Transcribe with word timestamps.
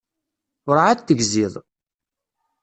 Urεad 0.69 0.99
tegziḍ. 1.01 1.53